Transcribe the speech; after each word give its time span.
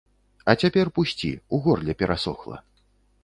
А 0.51 0.55
цяпер 0.63 0.89
пусці, 0.95 1.29
у 1.57 1.61
горле 1.67 1.97
перасохла. 1.99 2.57